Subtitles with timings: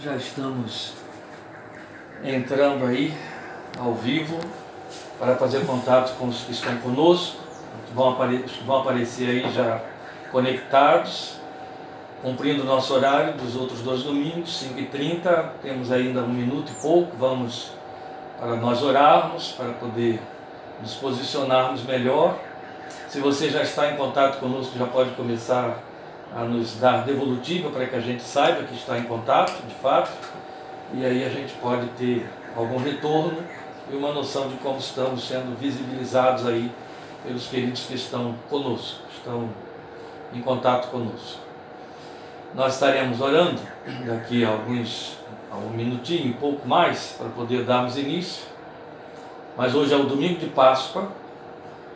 [0.00, 0.92] Já estamos
[2.22, 3.12] entrando aí
[3.76, 4.38] ao vivo
[5.18, 7.38] para fazer contato com os que estão conosco,
[7.84, 9.80] que vão, apare que vão aparecer aí já
[10.30, 11.40] conectados,
[12.22, 17.16] cumprindo o nosso horário dos outros dois domingos, 5h30, temos ainda um minuto e pouco,
[17.16, 17.72] vamos
[18.38, 20.20] para nós orarmos, para poder
[20.80, 22.38] nos posicionarmos melhor.
[23.08, 25.76] Se você já está em contato conosco, já pode começar
[26.34, 30.10] a nos dar devolutiva para que a gente saiba que está em contato, de fato,
[30.94, 33.38] e aí a gente pode ter algum retorno
[33.90, 36.70] e uma noção de como estamos sendo visibilizados aí
[37.24, 39.48] pelos queridos que estão conosco, estão
[40.32, 41.40] em contato conosco.
[42.54, 43.60] Nós estaremos orando
[44.06, 45.18] daqui a alguns,
[45.50, 48.46] a um minutinho pouco mais, para poder darmos início,
[49.56, 51.08] mas hoje é o domingo de Páscoa,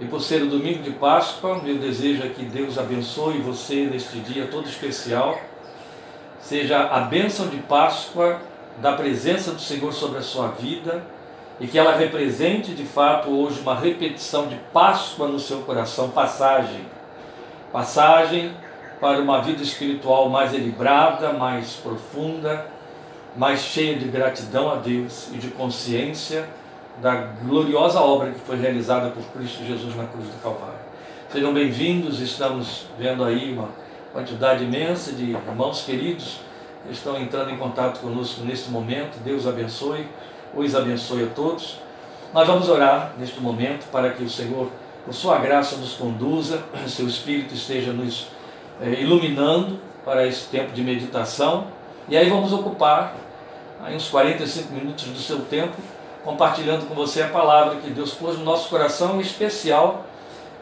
[0.03, 4.19] e por ser o domingo de Páscoa, meu desejo é que Deus abençoe você neste
[4.19, 5.39] dia todo especial.
[6.41, 8.41] Seja a bênção de Páscoa
[8.79, 11.05] da presença do Senhor sobre a sua vida
[11.61, 16.85] e que ela represente de fato hoje uma repetição de Páscoa no seu coração, passagem.
[17.71, 18.53] Passagem
[19.01, 22.67] para uma vida espiritual mais equilibrada, mais profunda,
[23.37, 26.49] mais cheia de gratidão a Deus e de consciência
[27.01, 30.81] da gloriosa obra que foi realizada por Cristo Jesus na cruz do Calvário.
[31.31, 33.69] Sejam bem-vindos, estamos vendo aí uma
[34.13, 36.41] quantidade imensa de irmãos queridos
[36.87, 39.19] que estão entrando em contato conosco neste momento.
[39.25, 40.07] Deus abençoe,
[40.55, 41.79] os abençoe a todos.
[42.35, 44.69] Nós vamos orar neste momento para que o Senhor,
[45.05, 48.29] por sua graça, nos conduza, o seu Espírito esteja nos
[48.81, 51.69] eh, iluminando para esse tempo de meditação.
[52.09, 53.15] E aí vamos ocupar
[53.83, 55.77] aí uns 45 minutos do seu tempo
[56.25, 60.05] compartilhando com você a palavra que Deus pôs no nosso coração, em especial,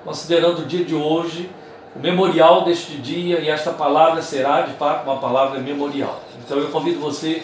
[0.05, 1.50] considerando o dia de hoje,
[1.94, 6.20] o memorial deste dia, e esta palavra será de fato uma palavra memorial.
[6.44, 7.42] Então eu convido você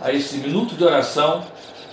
[0.00, 1.44] a esse minuto de oração,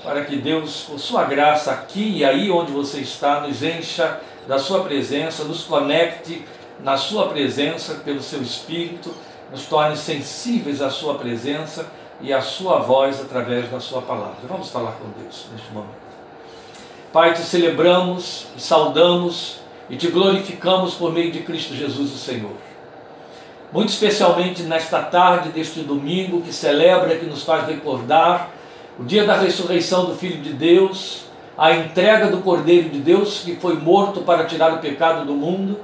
[0.03, 4.57] para que Deus, com sua graça, aqui e aí onde você está, nos encha da
[4.57, 6.45] sua presença, nos conecte
[6.79, 9.13] na sua presença pelo seu Espírito,
[9.51, 11.85] nos torne sensíveis à sua presença
[12.21, 14.37] e a sua voz através da sua palavra.
[14.47, 16.09] Vamos falar com Deus neste momento.
[17.11, 19.59] Pai, te celebramos, te saudamos
[19.89, 22.51] e te glorificamos por meio de Cristo Jesus, o Senhor.
[23.71, 28.49] Muito especialmente nesta tarde deste domingo que celebra, que nos faz recordar
[28.99, 31.25] o dia da ressurreição do Filho de Deus,
[31.57, 35.79] a entrega do Cordeiro de Deus que foi morto para tirar o pecado do mundo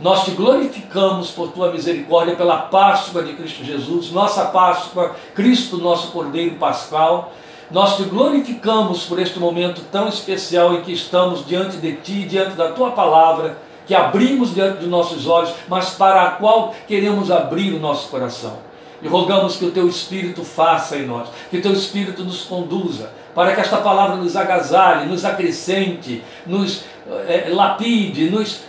[0.00, 6.12] nós te glorificamos por tua misericórdia pela Páscoa de Cristo Jesus, nossa Páscoa, Cristo, nosso
[6.12, 7.32] Cordeiro Pascal.
[7.70, 12.54] Nós te glorificamos por este momento tão especial em que estamos diante de ti, diante
[12.54, 17.72] da tua palavra, que abrimos diante de nossos olhos, mas para a qual queremos abrir
[17.72, 18.58] o nosso coração.
[19.02, 23.10] E rogamos que o teu Espírito faça em nós, que o teu Espírito nos conduza,
[23.34, 26.84] para que esta palavra nos agasalhe, nos acrescente, nos
[27.28, 28.62] é, lapide, nos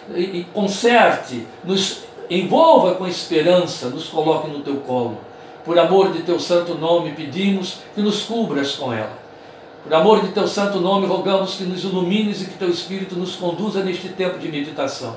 [0.54, 5.18] conserte, nos envolva com esperança, nos coloque no teu colo.
[5.64, 9.18] Por amor de teu santo nome, pedimos que nos cubras com ela.
[9.84, 13.36] Por amor de teu santo nome, rogamos que nos ilumines e que teu Espírito nos
[13.36, 15.16] conduza neste tempo de meditação.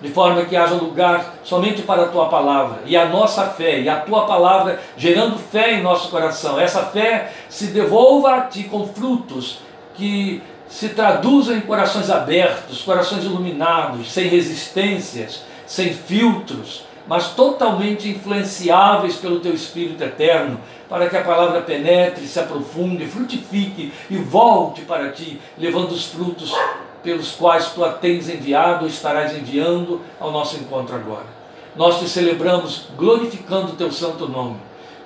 [0.00, 3.88] De forma que haja lugar somente para a tua palavra e a nossa fé, e
[3.88, 6.58] a tua palavra gerando fé em nosso coração.
[6.58, 9.58] Essa fé se devolva a ti com frutos
[9.94, 19.16] que se traduzam em corações abertos, corações iluminados, sem resistências, sem filtros, mas totalmente influenciáveis
[19.16, 25.10] pelo teu Espírito eterno, para que a palavra penetre, se aprofunde, frutifique e volte para
[25.10, 26.54] ti, levando os frutos
[27.02, 31.26] pelos quais tu a tens enviado ou estarás enviando ao nosso encontro agora.
[31.74, 34.56] Nós te celebramos glorificando o teu santo nome.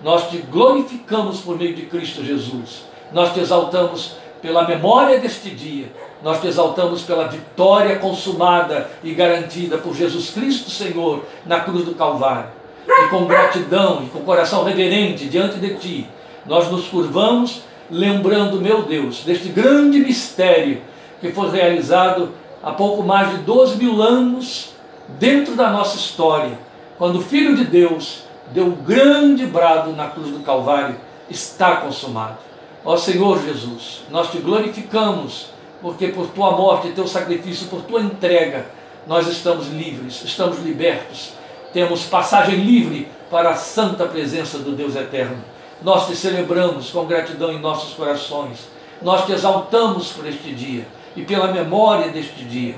[0.03, 2.85] Nós te glorificamos por meio de Cristo Jesus.
[3.13, 5.91] Nós te exaltamos pela memória deste dia,
[6.23, 11.95] nós te exaltamos pela vitória consumada e garantida por Jesus Cristo, Senhor, na cruz do
[11.95, 12.51] Calvário.
[12.87, 16.07] E com gratidão e com coração reverente diante de ti,
[16.45, 20.83] nós nos curvamos, lembrando, meu Deus, deste grande mistério
[21.23, 22.29] que foi realizado
[22.63, 24.75] há pouco mais de 12 mil anos
[25.19, 26.59] dentro da nossa história,
[26.99, 30.97] quando o Filho de Deus deu um grande brado na cruz do Calvário:
[31.31, 32.37] está consumado.
[32.85, 35.47] Ó Senhor Jesus, nós te glorificamos,
[35.81, 38.67] porque por tua morte, teu sacrifício, por tua entrega,
[39.07, 41.33] nós estamos livres, estamos libertos,
[41.73, 45.43] temos passagem livre para a santa presença do Deus eterno.
[45.83, 48.69] Nós te celebramos com gratidão em nossos corações,
[49.01, 52.77] nós te exaltamos por este dia e pela memória deste dia.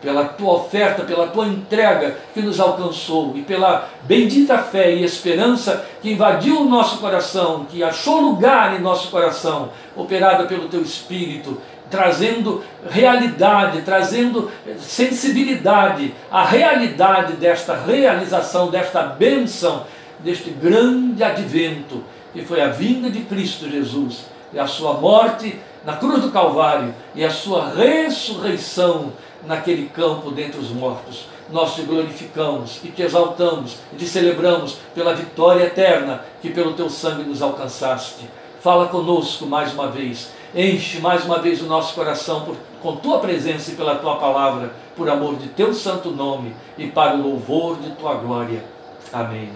[0.00, 5.84] Pela tua oferta, pela tua entrega que nos alcançou e pela bendita fé e esperança
[6.02, 11.60] que invadiu o nosso coração, que achou lugar em nosso coração, operada pelo teu Espírito,
[11.90, 19.84] trazendo realidade, trazendo sensibilidade à realidade desta realização, desta bênção,
[20.20, 22.02] deste grande advento
[22.32, 26.94] que foi a vinda de Cristo Jesus e a sua morte na cruz do Calvário
[27.14, 29.12] e a sua ressurreição
[29.46, 31.26] naquele campo dentre os mortos.
[31.48, 36.90] Nós te glorificamos e te exaltamos e te celebramos pela vitória eterna que pelo teu
[36.90, 38.28] sangue nos alcançaste.
[38.60, 43.20] Fala conosco mais uma vez, enche mais uma vez o nosso coração por, com tua
[43.20, 47.76] presença e pela tua palavra, por amor de teu santo nome e para o louvor
[47.76, 48.64] de tua glória.
[49.12, 49.52] Amém.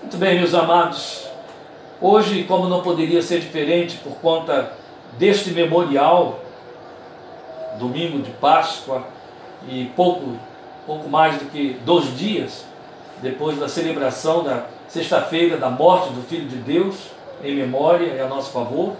[0.00, 1.31] Muito bem, meus amados.
[2.04, 4.72] Hoje, como não poderia ser diferente por conta
[5.16, 6.40] deste memorial
[7.78, 9.04] domingo de Páscoa
[9.68, 10.36] e pouco,
[10.84, 12.64] pouco mais do que dois dias
[13.22, 16.96] depois da celebração da sexta-feira da morte do Filho de Deus,
[17.40, 18.96] em memória e a nosso favor.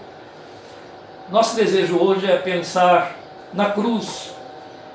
[1.29, 3.17] Nosso desejo hoje é pensar
[3.53, 4.33] na cruz,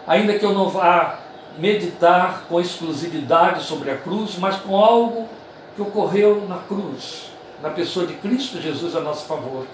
[0.06, 1.18] ainda que eu não vá
[1.58, 5.28] meditar com exclusividade sobre a cruz, mas com algo
[5.76, 7.27] que ocorreu na cruz,
[7.62, 9.66] na pessoa de Cristo Jesus a nosso favor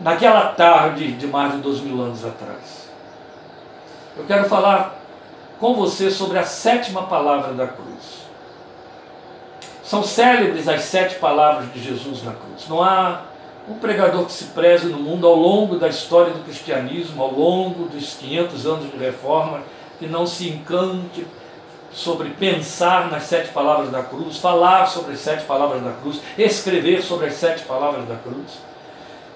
[0.00, 2.88] naquela tarde de mais de dois mil anos atrás.
[4.16, 4.98] Eu quero falar
[5.58, 8.24] com você sobre a sétima palavra da cruz.
[9.82, 12.68] São célebres as sete palavras de Jesus na cruz.
[12.68, 13.22] Não há
[13.68, 17.88] um pregador que se preze no mundo ao longo da história do cristianismo, ao longo
[17.88, 19.62] dos 500 anos de reforma,
[19.98, 21.26] que não se encante
[21.94, 27.00] sobre pensar nas sete palavras da cruz, falar sobre as sete palavras da cruz, escrever
[27.02, 28.58] sobre as sete palavras da cruz.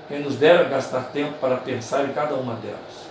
[0.09, 3.09] Quem nos dera gastar tempo para pensar em cada uma delas.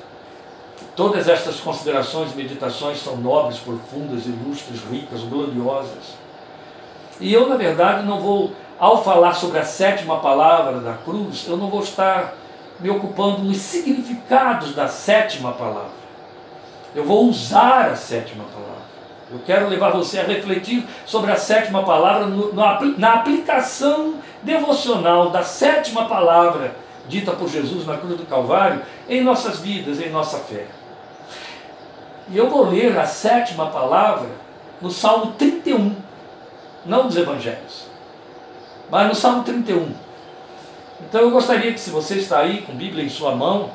[0.96, 6.18] Todas estas considerações e meditações são nobres, profundas, ilustres, ricas, gloriosas.
[7.20, 11.56] E eu, na verdade, não vou, ao falar sobre a sétima palavra da cruz, eu
[11.56, 12.34] não vou estar
[12.80, 15.98] me ocupando nos significados da sétima palavra.
[16.94, 18.87] Eu vou usar a sétima palavra.
[19.30, 22.54] Eu quero levar você a refletir sobre a sétima palavra no,
[22.98, 26.76] na aplicação devocional da sétima palavra
[27.08, 30.66] dita por Jesus na cruz do Calvário em nossas vidas, em nossa fé.
[32.30, 34.30] E eu vou ler a sétima palavra
[34.82, 35.96] no Salmo 31,
[36.86, 37.88] não dos Evangelhos,
[38.90, 39.92] mas no Salmo 31.
[41.02, 43.70] Então eu gostaria que, se você está aí com Bíblia em sua mão,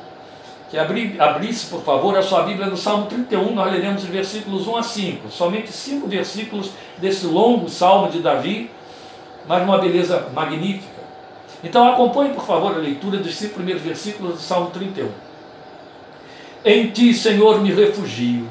[0.73, 4.67] que abri, abrisse, por favor, a sua Bíblia no Salmo 31, nós leremos os versículos
[4.67, 8.71] 1 a 5, somente cinco versículos desse longo Salmo de Davi,
[9.47, 11.03] mas uma beleza magnífica.
[11.63, 15.09] Então acompanhe, por favor, a leitura dos cinco primeiros versículos do Salmo 31.
[16.65, 18.49] Em ti, Senhor, me refugio.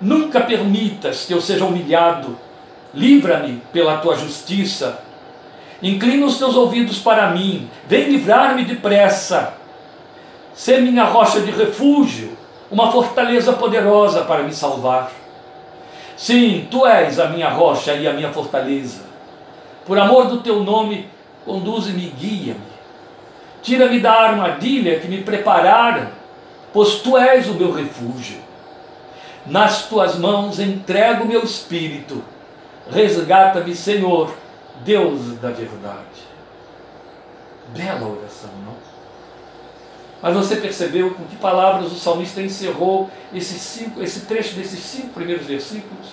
[0.00, 2.38] Nunca permitas que eu seja humilhado.
[2.94, 5.02] Livra-me pela tua justiça.
[5.82, 7.68] Inclina os teus ouvidos para mim.
[7.88, 9.60] Vem livrar-me depressa.
[10.54, 12.36] Ser minha rocha de refúgio,
[12.70, 15.10] uma fortaleza poderosa para me salvar.
[16.16, 19.02] Sim, tu és a minha rocha e a minha fortaleza.
[19.86, 21.08] Por amor do teu nome,
[21.44, 22.72] Conduze-me, guia-me.
[23.62, 26.08] Tira-me da armadilha que me prepararam,
[26.72, 28.40] pois tu és o meu refúgio.
[29.46, 32.22] Nas tuas mãos entrego o meu espírito.
[32.90, 34.32] Resgata-me, Senhor,
[34.84, 36.32] Deus da verdade.
[37.68, 38.81] Bela oração, não?
[40.22, 45.08] Mas você percebeu com que palavras o salmista encerrou esse, cinco, esse trecho desses cinco
[45.08, 46.06] primeiros versículos?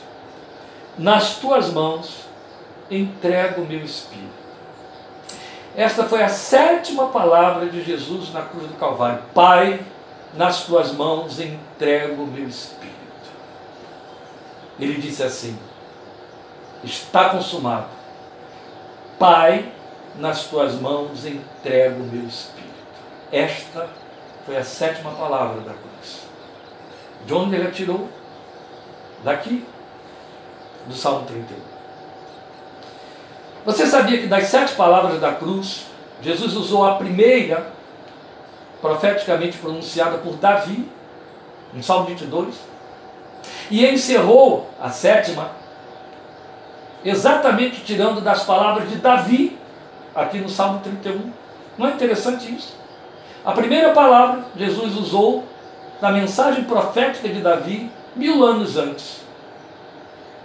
[0.97, 2.25] Nas tuas mãos
[2.89, 4.27] entrego o meu espírito.
[5.77, 9.21] Esta foi a sétima palavra de Jesus na cruz do Calvário.
[9.33, 9.79] Pai,
[10.33, 12.89] nas tuas mãos entrego o meu espírito.
[14.79, 15.57] Ele disse assim:
[16.83, 17.87] Está consumado.
[19.19, 19.71] Pai,
[20.17, 22.68] nas tuas mãos entrego o meu espírito.
[23.31, 23.87] Esta
[24.45, 26.21] foi a sétima palavra da cruz.
[27.25, 28.09] De onde ele atirou?
[29.23, 29.65] Daqui,
[30.87, 31.57] do Salmo 31.
[33.65, 35.85] Você sabia que das sete palavras da cruz,
[36.21, 37.71] Jesus usou a primeira,
[38.81, 40.89] profeticamente pronunciada por Davi,
[41.73, 42.55] no Salmo 22,
[43.69, 45.51] e encerrou a sétima,
[47.05, 49.57] exatamente tirando das palavras de Davi,
[50.15, 51.31] aqui no Salmo 31.
[51.77, 52.79] Não é interessante isso?
[53.45, 55.45] A primeira palavra Jesus usou
[56.01, 59.21] na mensagem profética de Davi mil anos antes.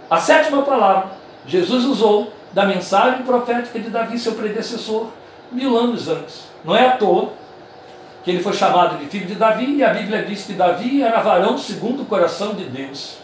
[0.09, 1.11] A sétima palavra
[1.45, 5.09] Jesus usou da mensagem profética de Davi, seu predecessor,
[5.51, 6.45] mil anos antes.
[6.63, 7.33] Não é à toa
[8.23, 11.21] que ele foi chamado de filho de Davi, e a Bíblia diz que Davi era
[11.21, 13.17] varão segundo o coração de Deus.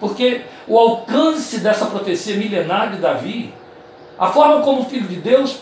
[0.00, 3.52] Porque o alcance dessa profecia milenar de Davi,
[4.18, 5.58] a forma como o filho de Deus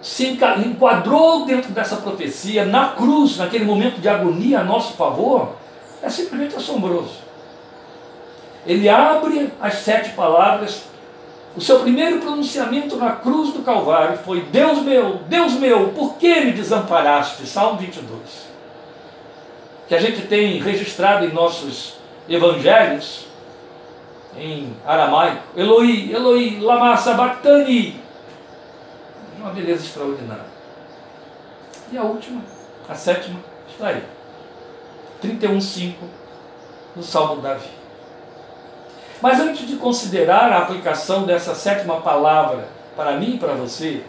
[0.00, 5.56] se enquadrou dentro dessa profecia na cruz, naquele momento de agonia a nosso favor,
[6.02, 7.26] é simplesmente assombroso.
[8.66, 10.84] Ele abre as sete palavras
[11.56, 16.40] o seu primeiro pronunciamento na cruz do Calvário foi: Deus meu, Deus meu, por que
[16.40, 17.46] me desamparaste?
[17.46, 18.20] Salmo 22.
[19.88, 21.94] Que a gente tem registrado em nossos
[22.28, 23.26] evangelhos,
[24.36, 28.04] em aramaico: Eloi, Eloi, lama sabachthani.
[29.38, 30.44] Uma beleza extraordinária.
[31.92, 32.42] E a última,
[32.88, 33.38] a sétima,
[33.68, 34.02] está aí.
[35.22, 35.94] 31,5
[36.94, 37.68] no Salmo Davi.
[39.20, 44.02] Mas antes de considerar a aplicação dessa sétima palavra para mim e para você,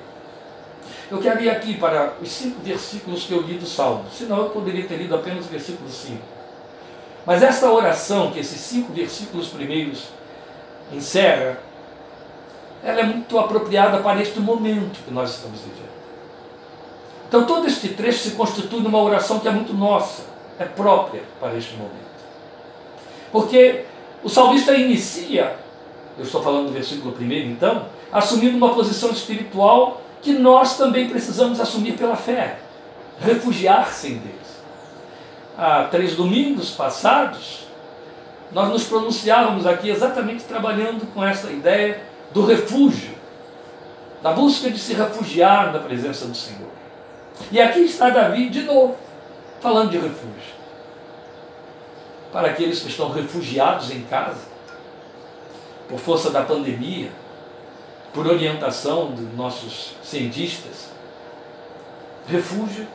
[1.09, 4.49] eu quero ir aqui para os cinco versículos que eu li do Salmo, senão eu
[4.49, 6.21] poderia ter lido apenas o versículo 5.
[7.25, 10.09] Mas essa oração, que esses cinco versículos primeiros
[10.91, 11.57] encerra,
[12.83, 15.87] ela é muito apropriada para este momento que nós estamos vivendo.
[17.27, 20.23] Então todo este trecho se constitui numa oração que é muito nossa,
[20.57, 22.07] é própria para este momento.
[23.31, 23.85] Porque
[24.23, 25.55] o salmista inicia,
[26.17, 31.59] eu estou falando do versículo primeiro então, assumindo uma posição espiritual que nós também precisamos
[31.59, 32.59] assumir pela fé,
[33.19, 34.47] refugiar-se em Deus.
[35.57, 37.67] Há três domingos passados,
[38.51, 43.15] nós nos pronunciávamos aqui exatamente trabalhando com essa ideia do refúgio,
[44.21, 46.69] da busca de se refugiar na presença do Senhor.
[47.51, 48.95] E aqui está Davi de novo,
[49.61, 50.57] falando de refúgio
[52.31, 54.41] para aqueles que estão refugiados em casa,
[55.87, 57.09] por força da pandemia,
[58.13, 60.89] por orientação dos nossos cientistas.
[62.27, 62.87] Refúgio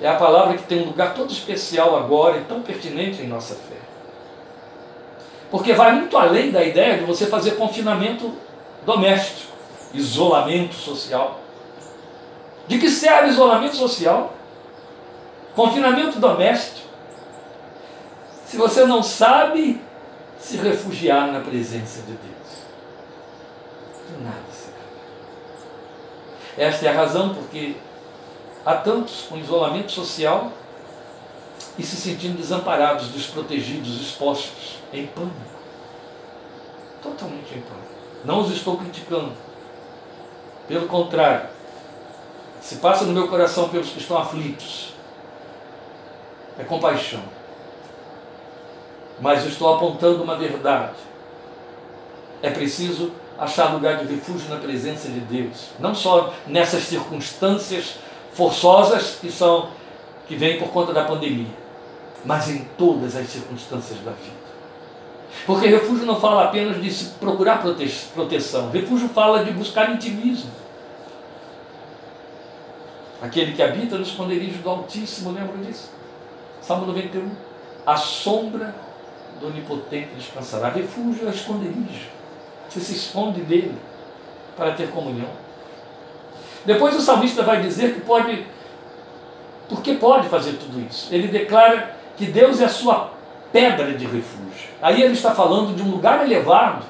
[0.00, 3.54] é a palavra que tem um lugar todo especial agora e tão pertinente em nossa
[3.54, 3.83] fé.
[5.50, 8.32] Porque vai muito além da ideia de você fazer confinamento
[8.84, 9.52] doméstico,
[9.92, 11.40] isolamento social.
[12.66, 14.34] De que serve isolamento social?
[15.54, 16.84] Confinamento doméstico
[18.54, 19.80] se você não sabe
[20.38, 22.64] se refugiar na presença de Deus.
[24.08, 24.76] De nada será.
[26.68, 27.74] Esta é a razão porque
[28.64, 30.52] há tantos com isolamento social
[31.78, 35.34] e se sentindo desamparados, desprotegidos, expostos, em pânico.
[37.02, 37.94] Totalmente em pânico.
[38.24, 39.32] Não os estou criticando.
[40.68, 41.48] Pelo contrário,
[42.60, 44.94] se passa no meu coração pelos que estão aflitos,
[46.58, 47.22] é compaixão
[49.20, 50.94] mas estou apontando uma verdade.
[52.42, 57.96] É preciso achar lugar de refúgio na presença de Deus, não só nessas circunstâncias
[58.32, 59.70] forçosas que são
[60.26, 61.46] que vêm por conta da pandemia,
[62.24, 64.44] mas em todas as circunstâncias da vida.
[65.46, 70.50] Porque refúgio não fala apenas de se procurar prote proteção, refúgio fala de buscar intimismo.
[73.20, 75.90] Aquele que habita no esconderijo do Altíssimo, lembra disso?
[76.60, 77.30] Salmo 91.
[77.86, 78.74] A sombra
[79.40, 80.68] do Onipotente descansará.
[80.68, 82.08] Refúgio é esconderijo.
[82.68, 83.74] Você se esconde dele
[84.56, 85.28] para ter comunhão.
[86.64, 88.46] Depois o salmista vai dizer que pode,
[89.68, 91.12] porque pode fazer tudo isso.
[91.12, 93.10] Ele declara que Deus é a sua
[93.52, 94.70] pedra de refúgio.
[94.82, 96.84] Aí ele está falando de um lugar elevado,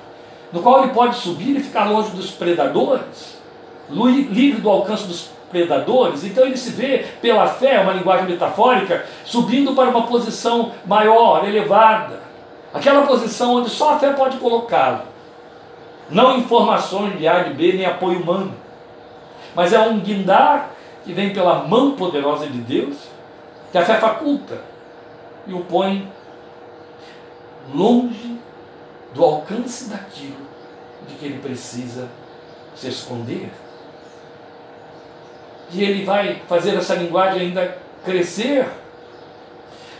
[0.53, 3.39] no qual ele pode subir e ficar longe dos predadores,
[3.91, 6.25] livre do alcance dos predadores.
[6.25, 12.21] Então ele se vê, pela fé, uma linguagem metafórica, subindo para uma posição maior, elevada.
[12.73, 15.03] Aquela posição onde só a fé pode colocá-lo.
[16.11, 18.55] Não informações de A e B, nem apoio humano.
[19.55, 20.71] Mas é um guindar
[21.05, 22.97] que vem pela mão poderosa de Deus,
[23.71, 24.74] que a fé faculta
[25.47, 26.11] e o põe
[27.73, 28.39] longe
[29.15, 30.37] do alcance daquilo
[31.09, 32.09] de que ele precisa
[32.75, 33.51] se esconder.
[35.71, 38.67] E ele vai fazer essa linguagem ainda crescer,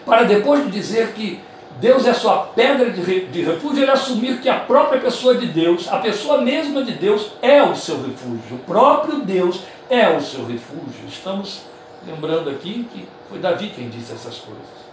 [0.05, 1.41] para depois de dizer que
[1.81, 5.99] Deus é sua pedra de refúgio, ele assumir que a própria pessoa de Deus, a
[5.99, 8.57] pessoa mesma de Deus, é o seu refúgio.
[8.57, 9.61] O próprio Deus
[9.91, 11.09] é o seu refúgio.
[11.09, 11.63] Estamos
[12.07, 14.84] lembrando aqui que foi Davi quem disse essas coisas.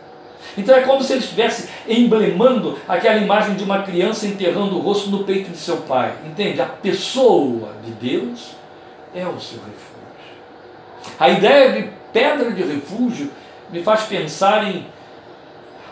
[0.58, 5.10] Então é como se ele estivesse emblemando aquela imagem de uma criança enterrando o rosto
[5.10, 6.14] no peito de seu pai.
[6.26, 6.62] Entende?
[6.62, 8.52] A pessoa de Deus
[9.16, 10.02] é o seu refúgio.
[11.20, 13.32] A ideia de pedra de refúgio
[13.70, 14.86] me faz pensar em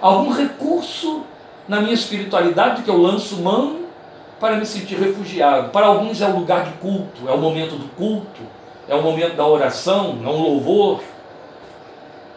[0.01, 1.24] algum recurso
[1.68, 3.79] na minha espiritualidade que eu lanço mão
[4.39, 5.70] para me sentir refugiado.
[5.70, 8.41] Para alguns é o lugar de culto, é o momento do culto,
[8.88, 11.01] é o momento da oração, é um louvor.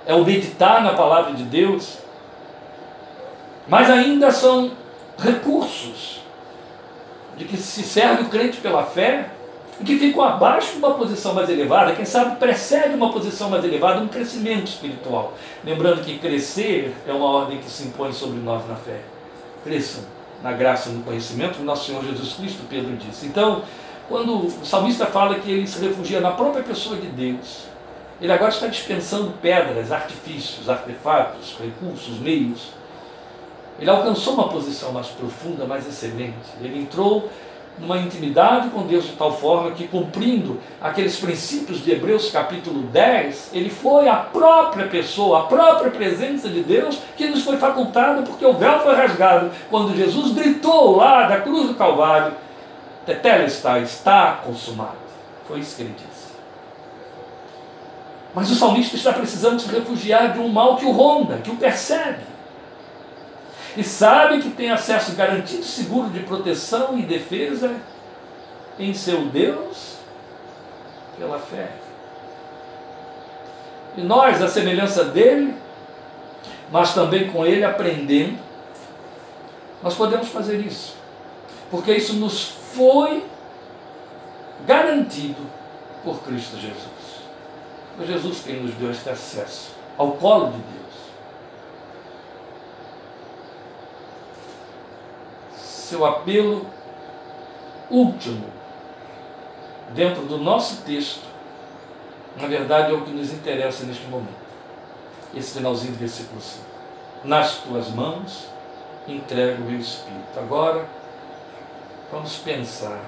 [0.04, 1.98] é o meditar na palavra de Deus,
[3.68, 4.72] mas ainda são
[5.18, 6.20] recursos
[7.36, 9.30] de que se serve o crente pela fé
[9.80, 13.64] e que ficam abaixo de uma posição mais elevada, quem sabe precede uma posição mais
[13.64, 15.34] elevada, um crescimento espiritual.
[15.64, 19.00] Lembrando que crescer é uma ordem que se impõe sobre nós na fé.
[19.64, 20.04] Cresçam
[20.42, 23.26] na graça e no conhecimento do nosso Senhor Jesus Cristo, Pedro disse.
[23.26, 23.62] Então,
[24.08, 27.64] quando o salmista fala que ele se refugia na própria pessoa de Deus,
[28.20, 32.70] ele agora está dispensando pedras, artifícios, artefatos, recursos, meios.
[33.78, 36.36] Ele alcançou uma posição mais profunda, mais excelente.
[36.60, 37.28] Ele entrou
[37.78, 43.50] numa intimidade com Deus de tal forma que, cumprindo aqueles princípios de Hebreus capítulo 10,
[43.52, 48.44] ele foi a própria pessoa, a própria presença de Deus que nos foi facultada porque
[48.44, 49.50] o véu foi rasgado.
[49.70, 52.34] Quando Jesus gritou lá da cruz do Calvário:
[53.46, 55.02] está, está consumado.
[55.48, 56.32] Foi isso que ele disse.
[58.34, 61.56] Mas o salmista está precisando se refugiar de um mal que o ronda, que o
[61.56, 62.31] persegue
[63.76, 67.74] e sabe que tem acesso garantido, seguro de proteção e defesa
[68.78, 69.96] em seu Deus
[71.18, 71.70] pela fé.
[73.96, 75.54] E nós, a semelhança dele,
[76.70, 78.38] mas também com ele aprendendo,
[79.82, 80.96] nós podemos fazer isso,
[81.70, 83.24] porque isso nos foi
[84.66, 85.42] garantido
[86.04, 87.02] por Cristo Jesus.
[87.96, 90.81] Foi Jesus quem nos deu este acesso ao colo de Deus.
[95.92, 96.66] Seu apelo
[97.90, 98.46] último
[99.90, 101.22] dentro do nosso texto,
[102.40, 104.40] na verdade é o que nos interessa neste momento.
[105.34, 106.64] Esse finalzinho do versículo 5.
[107.24, 108.48] Nas tuas mãos
[109.06, 110.38] entrego o meu espírito.
[110.38, 110.86] Agora,
[112.10, 112.98] vamos pensar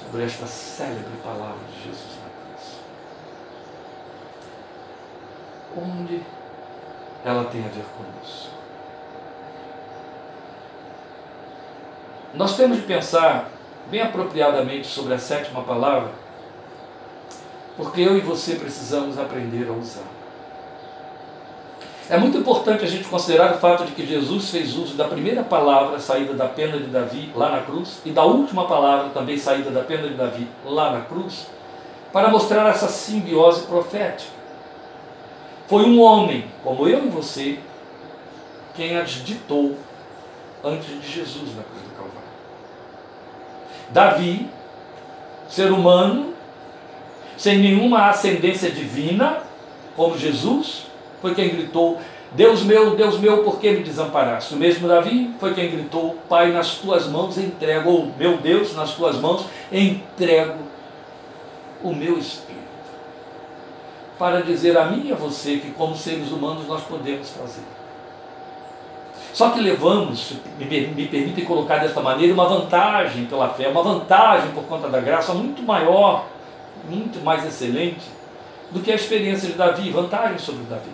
[0.00, 2.78] sobre esta célebre palavra de Jesus na cruz.
[5.76, 6.22] Onde
[7.24, 8.57] ela tem a ver conosco?
[12.34, 13.50] Nós temos de pensar
[13.90, 16.10] bem apropriadamente sobre a sétima palavra,
[17.76, 20.04] porque eu e você precisamos aprender a usar.
[22.10, 25.42] É muito importante a gente considerar o fato de que Jesus fez uso da primeira
[25.42, 29.70] palavra saída da pena de Davi lá na cruz e da última palavra também saída
[29.70, 31.46] da pena de Davi lá na cruz,
[32.12, 34.32] para mostrar essa simbiose profética.
[35.66, 37.58] Foi um homem, como eu e você,
[38.74, 39.76] quem as ditou
[40.64, 41.87] antes de Jesus na cruz.
[43.90, 44.48] Davi,
[45.48, 46.34] ser humano,
[47.36, 49.38] sem nenhuma ascendência divina,
[49.96, 50.86] como Jesus,
[51.22, 51.98] foi quem gritou:
[52.32, 54.54] Deus meu, Deus meu, por que me desamparaste?
[54.54, 58.94] O mesmo Davi foi quem gritou: Pai, nas tuas mãos entrego, ou meu Deus, nas
[58.94, 60.58] tuas mãos entrego
[61.82, 62.58] o meu espírito.
[64.18, 67.77] Para dizer a mim e a você que, como seres humanos, nós podemos fazer.
[69.38, 74.50] Só que levamos, me, me permitem colocar desta maneira, uma vantagem pela fé, uma vantagem
[74.50, 76.26] por conta da graça muito maior,
[76.90, 78.04] muito mais excelente
[78.72, 80.90] do que a experiência de Davi, vantagem sobre Davi.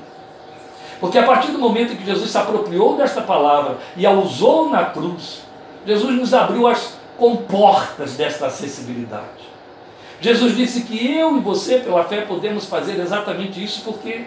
[1.01, 4.85] Porque a partir do momento que Jesus se apropriou desta palavra e a usou na
[4.85, 5.41] cruz,
[5.87, 9.49] Jesus nos abriu as comportas desta acessibilidade.
[10.21, 14.27] Jesus disse que eu e você, pela fé, podemos fazer exatamente isso porque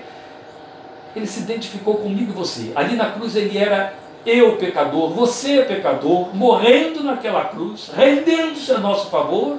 [1.15, 2.71] ele se identificou comigo e você.
[2.75, 9.09] Ali na cruz ele era eu pecador, você pecador, morrendo naquela cruz, rendendo-se a nosso
[9.09, 9.55] favor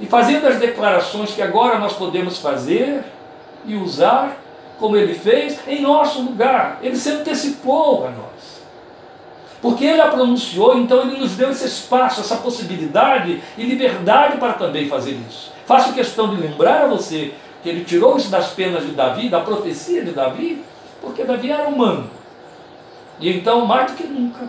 [0.00, 3.02] e fazendo as declarações que agora nós podemos fazer
[3.66, 4.36] e usar
[4.78, 6.78] como ele fez em nosso lugar.
[6.80, 8.62] Ele se antecipou a nós.
[9.60, 14.52] Porque ele a pronunciou, então ele nos deu esse espaço, essa possibilidade e liberdade para
[14.52, 15.52] também fazer isso.
[15.66, 19.40] Faço questão de lembrar a você que ele tirou isso das penas de Davi, da
[19.40, 20.62] profecia de Davi,
[21.00, 22.17] porque Davi era humano.
[23.20, 24.48] E então, mais do que nunca,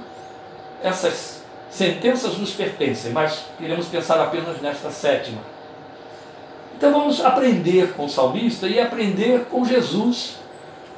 [0.84, 5.40] essas sentenças nos pertencem, mas iremos pensar apenas nesta sétima.
[6.76, 10.38] Então vamos aprender com o salmista e aprender com Jesus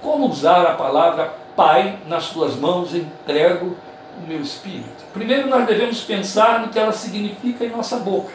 [0.02, 3.76] como usar a palavra Pai nas tuas mãos, entrego
[4.18, 5.04] o meu espírito.
[5.14, 8.32] Primeiro nós devemos pensar no que ela significa em nossa boca.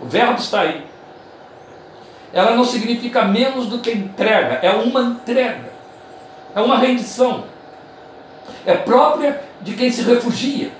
[0.00, 0.84] O verbo está aí
[2.32, 5.67] ela não significa menos do que entrega, é uma entrega,
[6.54, 7.44] é uma rendição,
[8.64, 10.70] é própria de quem se refugia.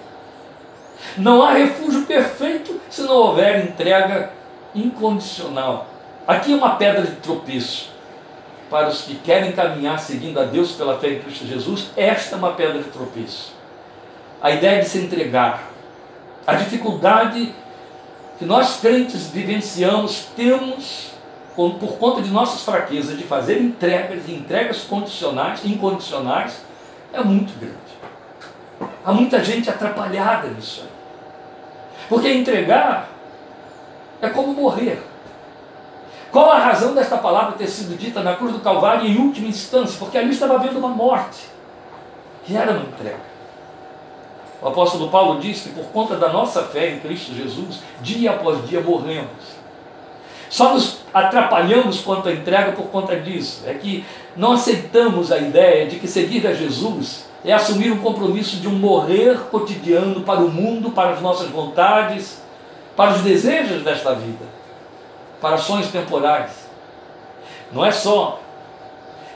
[1.17, 4.31] Não há refúgio perfeito se não houver entrega
[4.75, 5.87] incondicional.
[6.27, 7.91] Aqui é uma pedra de tropeço.
[8.71, 12.39] Para os que querem caminhar seguindo a Deus pela fé em Cristo Jesus, esta é
[12.39, 13.55] uma pedra de tropeço.
[14.43, 15.71] A ideia de se entregar,
[16.47, 17.55] a dificuldade
[18.39, 21.11] que nós crentes vivenciamos, temos
[21.59, 26.63] por conta de nossas fraquezas, de fazer entregas e entregas condicionais, incondicionais,
[27.13, 27.77] é muito grande.
[29.05, 30.89] Há muita gente atrapalhada nisso aí.
[32.09, 33.09] Porque entregar
[34.23, 35.03] é como morrer.
[36.31, 39.99] Qual a razão desta palavra ter sido dita na cruz do Calvário em última instância?
[39.99, 41.49] Porque ali estava havendo uma morte,
[42.45, 43.29] que era uma entrega.
[44.63, 48.65] O apóstolo Paulo diz que por conta da nossa fé em Cristo Jesus, dia após
[48.69, 49.58] dia morremos.
[50.49, 53.63] Só nos atrapalhamos quanto à entrega por conta disso.
[53.67, 54.05] É que
[54.37, 58.73] não aceitamos a ideia de que seguir a Jesus é assumir o compromisso de um
[58.73, 62.43] morrer cotidiano para o mundo, para as nossas vontades,
[62.97, 64.45] para os desejos desta vida,
[65.41, 66.69] para sonhos temporais.
[67.73, 68.41] Não é só.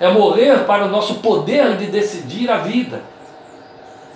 [0.01, 3.03] É morrer para o nosso poder de decidir a vida.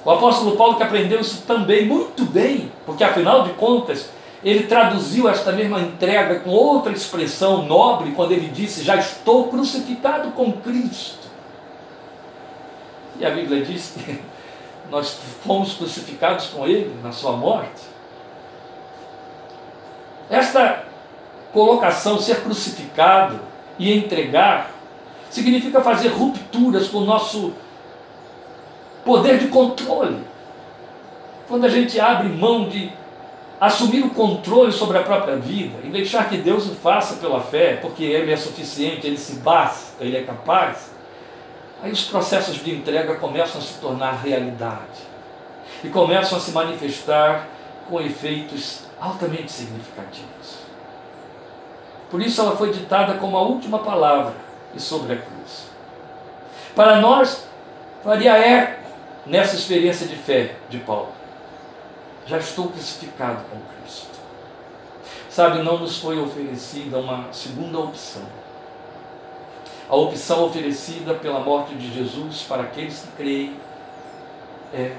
[0.04, 4.10] O apóstolo Paulo que aprendeu isso também muito bem, porque afinal de contas,
[4.46, 10.30] ele traduziu esta mesma entrega com outra expressão nobre quando ele disse: Já estou crucificado
[10.30, 11.26] com Cristo.
[13.18, 14.20] E a Bíblia diz que
[14.88, 17.82] nós fomos crucificados com Ele na Sua morte.
[20.30, 20.84] Esta
[21.52, 23.40] colocação, ser crucificado
[23.80, 24.70] e entregar,
[25.28, 27.52] significa fazer rupturas com o nosso
[29.04, 30.20] poder de controle.
[31.48, 32.92] Quando a gente abre mão de
[33.60, 37.76] assumir o controle sobre a própria vida e deixar que Deus o faça pela fé,
[37.76, 40.90] porque Ele é suficiente, Ele se basta, Ele é capaz,
[41.82, 45.06] aí os processos de entrega começam a se tornar realidade
[45.82, 47.48] e começam a se manifestar
[47.88, 50.66] com efeitos altamente significativos.
[52.10, 54.34] Por isso ela foi ditada como a última palavra
[54.74, 55.66] e sobre a cruz.
[56.74, 57.46] Para nós,
[58.04, 58.82] faria eco
[59.24, 61.15] nessa experiência de fé de Paulo.
[62.26, 64.16] Já estou crucificado com Cristo.
[65.30, 68.22] Sabe, não nos foi oferecida uma segunda opção.
[69.88, 73.56] A opção oferecida pela morte de Jesus para aqueles que creem
[74.74, 74.96] é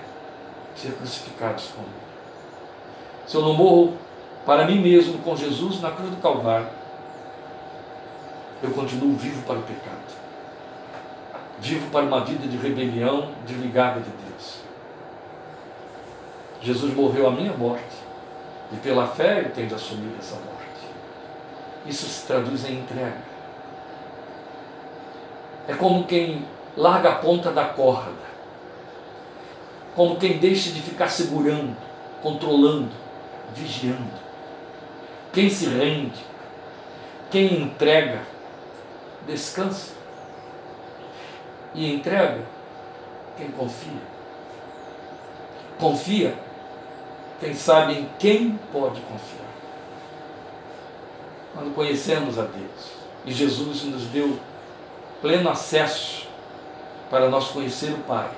[0.76, 1.92] ser crucificados com Ele.
[3.28, 3.98] Se eu não morro
[4.46, 6.70] para mim mesmo com Jesus na cruz do Calvário,
[8.64, 10.28] eu continuo vivo para o pecado
[11.60, 14.67] vivo para uma vida de rebelião, desligada de Deus.
[16.62, 17.84] Jesus morreu a minha morte,
[18.72, 20.58] e pela fé eu tenho de assumir essa morte.
[21.86, 23.22] Isso se traduz em entrega.
[25.68, 28.28] É como quem larga a ponta da corda,
[29.96, 31.76] como quem deixa de ficar segurando,
[32.22, 32.92] controlando,
[33.54, 34.28] vigiando.
[35.34, 36.26] Quem se rende,
[37.30, 38.22] quem entrega,
[39.26, 39.94] descansa
[41.74, 42.42] e entrega
[43.38, 44.02] quem confia.
[45.80, 46.47] Confia
[47.40, 49.48] quem sabe em quem pode confiar.
[51.54, 54.40] Quando conhecemos a Deus e Jesus nos deu
[55.22, 56.28] pleno acesso
[57.10, 58.30] para nós conhecer o Pai,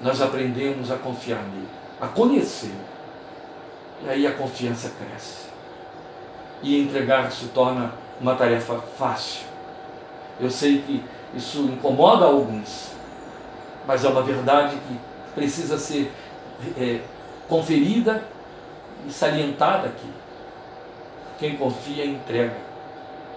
[0.00, 1.68] nós aprendemos a confiar nele,
[2.00, 2.88] a conhecê-lo.
[4.04, 5.48] E aí a confiança cresce.
[6.62, 9.46] E entregar se torna uma tarefa fácil.
[10.40, 12.92] Eu sei que isso incomoda alguns,
[13.86, 14.98] mas é uma verdade que
[15.34, 16.12] precisa ser
[16.76, 17.00] é,
[17.48, 18.24] conferida
[19.06, 20.10] e salientada aqui.
[21.38, 22.56] Quem confia, entrega.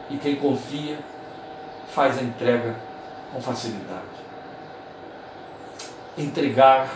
[0.09, 0.97] E quem confia,
[1.93, 2.75] faz a entrega
[3.31, 4.01] com facilidade.
[6.17, 6.89] Entregar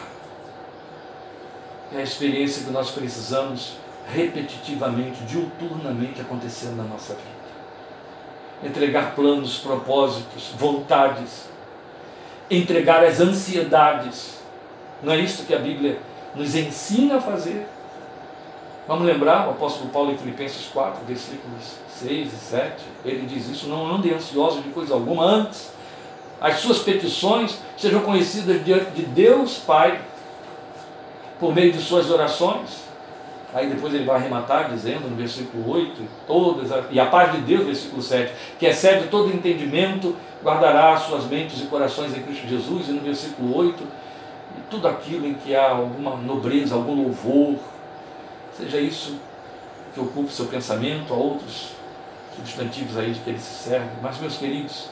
[1.93, 3.77] é a experiência que nós precisamos
[4.13, 7.35] repetitivamente, diuturnamente acontecer na nossa vida
[8.63, 11.45] entregar planos, propósitos, vontades,
[12.49, 14.39] entregar as ansiedades.
[15.03, 15.99] Não é isso que a Bíblia
[16.35, 17.67] nos ensina a fazer?
[18.87, 22.83] Vamos lembrar o apóstolo Paulo em Filipenses 4, versículos 6 e 7.
[23.03, 25.73] Ele diz isso: não ande ansioso de coisa alguma, antes
[26.39, 30.01] as suas petições sejam conhecidas diante de Deus Pai,
[31.39, 32.85] por meio de suas orações
[33.55, 37.65] Aí depois ele vai arrematar dizendo no versículo 8, todas, e a paz de Deus,
[37.65, 42.91] versículo 7, que excede todo entendimento, guardará suas mentes e corações em Cristo Jesus, e
[42.91, 43.81] no versículo 8,
[44.57, 47.55] e tudo aquilo em que há alguma nobreza, algum louvor,
[48.57, 49.19] seja isso
[49.93, 51.71] que ocupe seu pensamento, a outros
[52.35, 53.89] substantivos aí de que ele se serve.
[54.01, 54.89] Mas, meus queridos,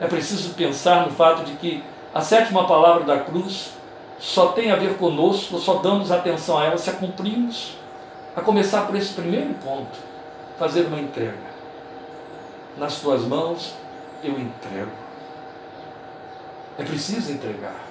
[0.00, 1.82] é preciso pensar no fato de que
[2.14, 3.72] a sétima palavra da cruz
[4.18, 7.76] só tem a ver conosco, só damos atenção a ela se a cumprimos.
[8.34, 9.98] A começar por esse primeiro ponto,
[10.58, 11.52] fazer uma entrega.
[12.78, 13.74] Nas tuas mãos
[14.22, 14.90] eu entrego.
[16.78, 17.81] É preciso entregar.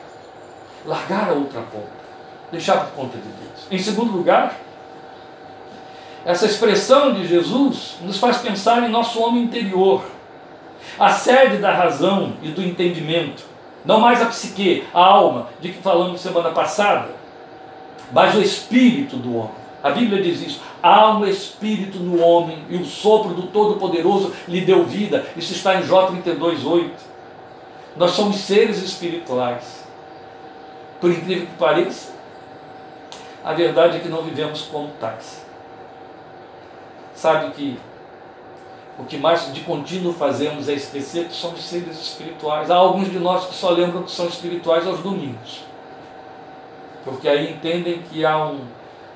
[0.86, 2.02] Largar a outra ponta.
[2.52, 3.67] Deixar por conta de Deus.
[3.70, 4.56] Em segundo lugar,
[6.26, 10.04] essa expressão de Jesus nos faz pensar em nosso homem interior,
[11.00, 13.44] a sede da razão e do entendimento,
[13.84, 17.10] não mais a psique, a alma, de que falamos semana passada,
[18.12, 19.62] mas o espírito do homem.
[19.82, 24.62] A Bíblia diz isso: há um espírito no homem e o sopro do Todo-Poderoso lhe
[24.62, 25.26] deu vida.
[25.36, 26.89] Isso está em Jó 32,8.
[27.96, 29.81] Nós somos seres espirituais.
[31.02, 32.14] Por incrível que pareça,
[33.44, 35.44] a verdade é que não vivemos como tais.
[37.16, 37.80] Sabe que
[39.00, 42.70] o que mais de contínuo fazemos é esquecer que somos seres espirituais.
[42.70, 45.64] Há alguns de nós que só lembram que são espirituais aos domingos.
[47.04, 48.60] Porque aí entendem que há um,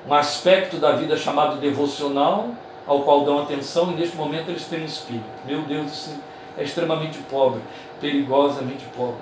[0.08, 2.48] um aspecto da vida chamado devocional,
[2.84, 5.24] ao qual dão atenção, e neste momento eles têm um espírito.
[5.44, 6.20] Meu Deus, isso
[6.58, 7.60] é extremamente pobre,
[8.00, 9.20] perigosamente pobre.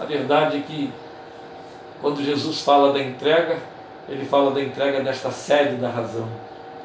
[0.00, 0.92] A verdade é que,
[2.02, 3.58] quando Jesus fala da entrega,
[4.08, 6.28] ele fala da entrega desta sede da razão.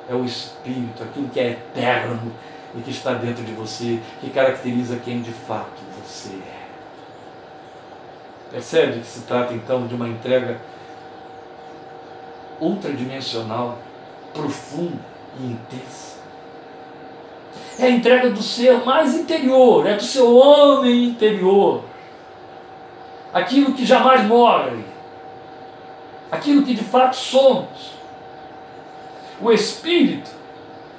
[0.08, 2.32] É o Espírito, aquilo que é eterno
[2.77, 6.67] e que está dentro de você, que caracteriza quem de fato você é.
[8.51, 10.62] Percebe que se trata então de uma entrega
[12.62, 13.80] ultradimensional,
[14.34, 14.99] profunda
[15.39, 16.17] e intensa.
[17.80, 21.84] É a entrega do ser mais interior, é do seu homem interior.
[23.34, 24.84] Aquilo que jamais morre,
[26.32, 27.98] aquilo que de fato somos.
[29.42, 30.30] O Espírito,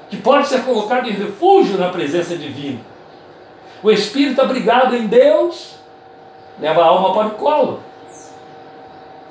[0.09, 2.81] que pode ser colocado em refúgio na presença divina.
[3.83, 5.79] O Espírito abrigado em Deus
[6.61, 7.81] leva a alma para o colo,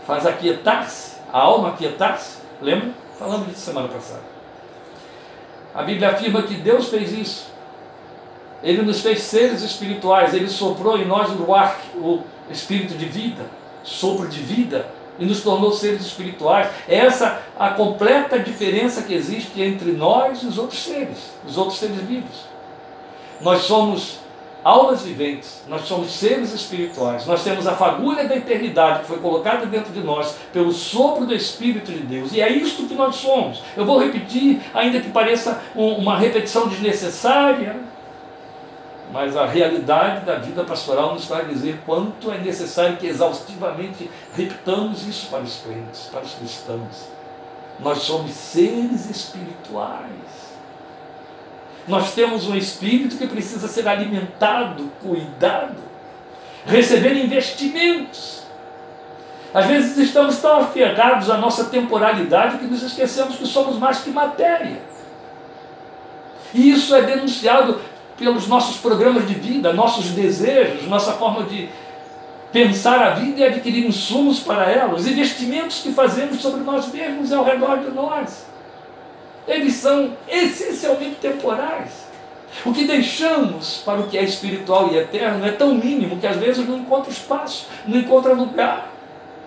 [0.06, 2.38] faz aquietar-se a alma aquietar-se.
[2.62, 2.90] Lembra?
[3.20, 4.24] Falamos disso semana passada.
[5.76, 7.48] A Bíblia afirma que Deus fez isso.
[8.64, 13.46] Ele nos fez seres espirituais, ele soprou em nós o ar, o espírito de vida,
[13.84, 14.88] sopro de vida,
[15.20, 16.70] e nos tornou seres espirituais.
[16.88, 21.80] É essa a completa diferença que existe entre nós e os outros seres, os outros
[21.80, 22.46] seres vivos.
[23.42, 24.20] Nós somos
[24.64, 29.66] almas viventes, nós somos seres espirituais, nós temos a fagulha da eternidade que foi colocada
[29.66, 33.62] dentro de nós pelo sopro do Espírito de Deus, e é isto que nós somos.
[33.78, 37.78] Eu vou repetir, ainda que pareça uma repetição desnecessária,
[39.12, 45.08] mas a realidade da vida pastoral nos vai dizer quanto é necessário que exaustivamente repitamos
[45.08, 47.08] isso para os crentes, para os cristãos.
[47.80, 50.48] Nós somos seres espirituais.
[51.88, 55.78] Nós temos um espírito que precisa ser alimentado, cuidado,
[56.66, 58.44] receber investimentos.
[59.54, 64.10] Às vezes estamos tão aferrados à nossa temporalidade que nos esquecemos que somos mais que
[64.10, 64.82] matéria.
[66.54, 67.80] E isso é denunciado
[68.18, 71.70] pelos nossos programas de vida, nossos desejos, nossa forma de
[72.52, 77.30] pensar a vida e adquirir insumos para ela, os investimentos que fazemos sobre nós mesmos
[77.30, 78.48] e ao redor de nós
[79.48, 82.06] eles são essencialmente temporais.
[82.66, 86.36] O que deixamos para o que é espiritual e eterno é tão mínimo que às
[86.38, 88.92] vezes não encontra espaço, não encontra lugar.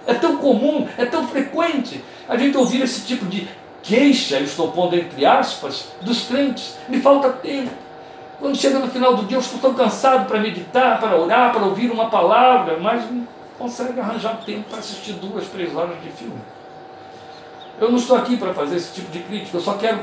[0.06, 3.46] É tão comum, é tão frequente a gente ouvir esse tipo de
[3.82, 6.76] queixa, estou pondo entre aspas, dos crentes.
[6.88, 7.70] Me falta tempo.
[8.40, 11.62] Quando chega no final do dia, eu estou tão cansado para meditar, para orar, para
[11.62, 16.40] ouvir uma palavra, mas não consegue arranjar tempo para assistir duas, três horas de filme.
[17.78, 20.00] Eu não estou aqui para fazer esse tipo de crítica, eu só quero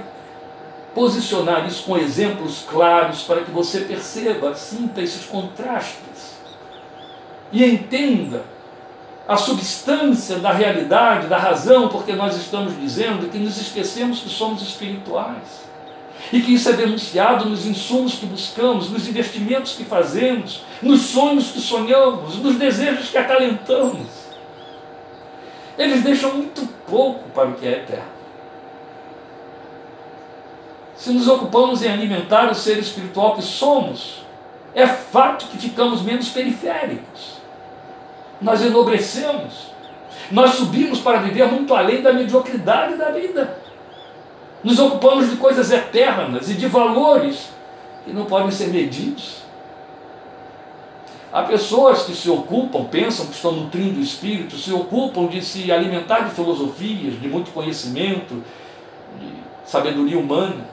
[0.93, 6.37] posicionar isso com exemplos claros para que você perceba, sinta esses contrastes
[7.51, 8.43] e entenda
[9.27, 14.61] a substância da realidade, da razão, porque nós estamos dizendo que nos esquecemos que somos
[14.61, 15.66] espirituais.
[16.31, 21.51] E que isso é denunciado nos insumos que buscamos, nos investimentos que fazemos, nos sonhos
[21.51, 24.07] que sonhamos, nos desejos que acalentamos.
[25.77, 28.17] Eles deixam muito pouco para o que é eterno.
[30.95, 34.25] Se nos ocupamos em alimentar o ser espiritual que somos,
[34.73, 37.37] é fato que ficamos menos periféricos.
[38.41, 39.71] Nós enobrecemos.
[40.31, 43.57] Nós subimos para viver muito além da mediocridade da vida.
[44.67, 47.51] Nos ocupamos de coisas eternas e de valores
[48.03, 49.43] que não podem ser medidos.
[51.31, 55.71] Há pessoas que se ocupam, pensam que estão nutrindo o espírito, se ocupam de se
[55.71, 58.43] alimentar de filosofias, de muito conhecimento,
[59.17, 59.31] de
[59.63, 60.65] sabedoria humana.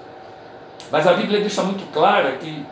[0.90, 2.66] Mas a Bíblia deixa muito clara que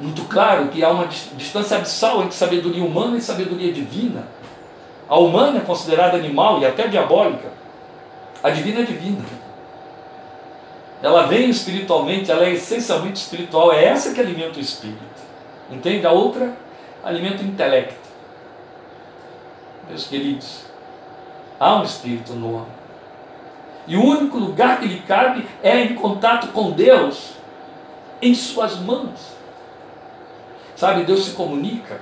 [0.00, 4.26] muito claro que há uma distância abissal entre sabedoria humana e sabedoria divina.
[5.06, 7.52] A humana é considerada animal e até diabólica.
[8.42, 9.45] A divina é divina.
[11.02, 15.00] Ela vem espiritualmente, ela é essencialmente espiritual, é essa que alimenta o espírito.
[15.70, 16.06] Entende?
[16.06, 16.56] A outra
[17.04, 18.06] alimenta o intelecto.
[19.88, 20.62] Meus queridos,
[21.60, 22.76] há um espírito no homem.
[23.86, 27.32] E o único lugar que lhe comunicar-me é em contato com Deus
[28.20, 29.36] em suas mãos.
[30.74, 32.00] Sabe, Deus se comunica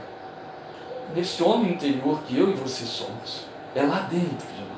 [1.14, 3.46] nesse homem interior que eu e você somos.
[3.74, 4.73] É lá dentro de nós.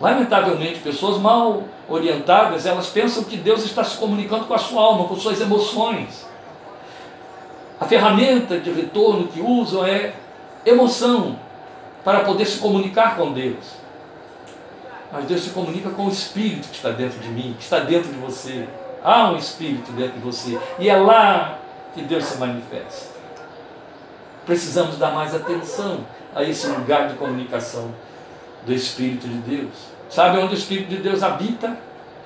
[0.00, 5.08] Lamentavelmente, pessoas mal orientadas, elas pensam que Deus está se comunicando com a sua alma,
[5.08, 6.26] com suas emoções.
[7.80, 10.14] A ferramenta de retorno que usam é
[10.64, 11.38] emoção
[12.04, 13.78] para poder se comunicar com Deus.
[15.12, 18.12] Mas Deus se comunica com o Espírito que está dentro de mim, que está dentro
[18.12, 18.68] de você.
[19.02, 20.58] Há um Espírito dentro de você.
[20.78, 21.58] E é lá
[21.94, 23.16] que Deus se manifesta.
[24.44, 26.00] Precisamos dar mais atenção
[26.34, 27.92] a esse lugar de comunicação
[28.64, 29.74] do Espírito de Deus.
[30.08, 31.76] Sabe onde o Espírito de Deus habita?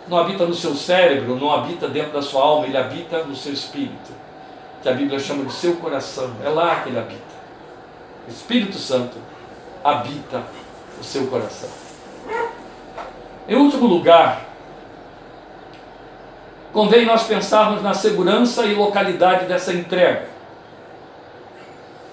[0.09, 3.53] Não habita no seu cérebro, não habita dentro da sua alma, ele habita no seu
[3.53, 4.13] espírito,
[4.83, 6.33] que a Bíblia chama de seu coração.
[6.45, 7.33] É lá que ele habita.
[8.27, 9.17] O Espírito Santo
[9.85, 10.43] habita
[11.01, 11.71] o seu coração.
[13.49, 14.47] Em último lugar,
[16.73, 20.29] convém nós pensarmos na segurança e localidade dessa entrega.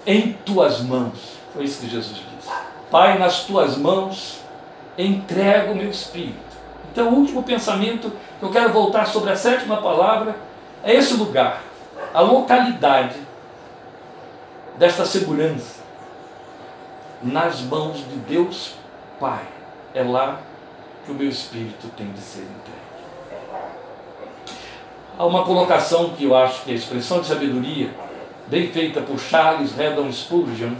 [0.05, 2.38] Em tuas mãos, foi isso que Jesus disse.
[2.91, 4.39] Pai, nas tuas mãos
[4.97, 6.37] entrego o meu espírito.
[6.91, 10.35] Então, o último pensamento que eu quero voltar sobre a sétima palavra
[10.83, 11.61] é esse lugar,
[12.13, 13.15] a localidade
[14.77, 15.79] desta segurança
[17.21, 18.73] nas mãos de Deus
[19.19, 19.43] Pai.
[19.93, 20.39] É lá
[21.05, 22.89] que o meu espírito tem de ser entregue.
[25.17, 27.89] Há uma colocação que eu acho que é a expressão de sabedoria,
[28.47, 30.73] bem feita por Charles Haddon Spurgeon,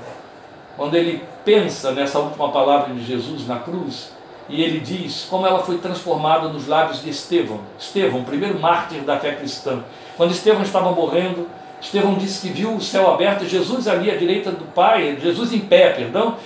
[0.79, 4.13] quando ele pensa nessa última palavra de Jesus na cruz,
[4.47, 7.59] e ele diz como ela foi transformada nos lábios de Estevão.
[7.77, 9.83] Estevão, primeiro mártir da fé cristã.
[10.15, 11.49] Quando Estevão estava morrendo,
[11.81, 15.59] Estevão disse que viu o céu aberto, Jesus ali à direita do Pai, Jesus em
[15.59, 16.37] pé, perdão,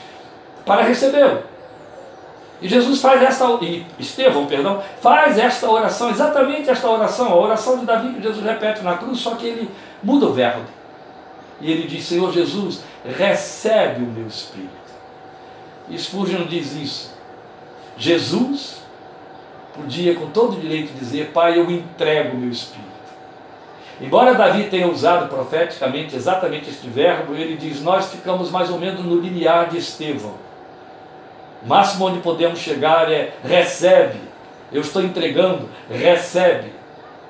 [0.65, 1.43] para recebê-lo.
[2.59, 7.77] E Jesus faz esta, e Estevão, perdão, faz esta oração, exatamente esta oração, a oração
[7.77, 9.69] de Davi que Jesus repete na cruz, só que ele
[10.01, 10.63] muda o verbo.
[11.63, 12.83] E ele diz: Senhor Jesus,
[13.17, 14.69] recebe o meu espírito.
[15.89, 17.13] E Spurgeon diz isso.
[17.97, 18.81] Jesus
[19.73, 22.83] podia com todo direito dizer: Pai, eu entrego o meu espírito.
[24.01, 29.05] Embora Davi tenha usado profeticamente exatamente este verbo, ele diz: Nós ficamos mais ou menos
[29.05, 30.33] no limiar de Estevão.
[31.63, 34.19] O máximo onde podemos chegar é recebe.
[34.69, 36.73] Eu estou entregando, recebe.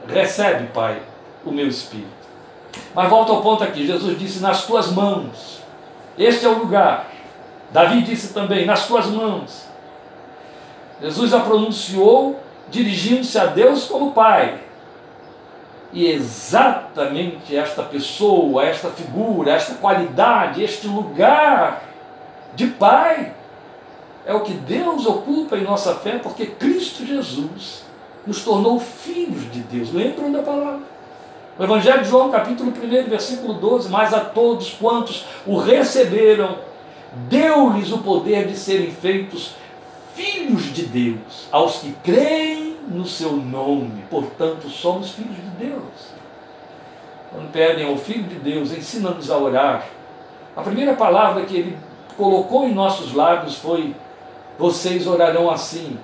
[0.07, 0.99] Recebe, Pai,
[1.45, 2.22] o meu espírito.
[2.93, 5.61] Mas volta ao ponto aqui: Jesus disse: Nas tuas mãos.
[6.17, 7.07] Este é o lugar.
[7.71, 9.65] Davi disse também: Nas tuas mãos.
[11.01, 14.59] Jesus a pronunciou dirigindo-se a Deus como Pai.
[15.91, 21.83] E exatamente esta pessoa, esta figura, esta qualidade, este lugar
[22.55, 23.33] de Pai
[24.25, 27.83] é o que Deus ocupa em nossa fé, porque Cristo Jesus
[28.25, 29.91] nos tornou filhos de Deus.
[29.91, 30.92] Lembram da palavra?
[31.57, 36.57] O Evangelho de João, capítulo 1, versículo 12: Mas a todos quantos o receberam,
[37.29, 39.55] deu-lhes o poder de serem feitos
[40.15, 44.03] filhos de Deus, aos que creem no seu nome.
[44.09, 46.13] Portanto, somos filhos de Deus.
[47.31, 49.85] Quando pedem ao Filho de Deus, ensina-nos a orar.
[50.55, 51.77] A primeira palavra que ele
[52.17, 53.95] colocou em nossos lábios foi
[54.57, 55.99] vocês orarão assim: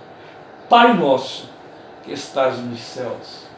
[0.70, 1.50] Pai nosso
[2.04, 3.50] que estás nos céus.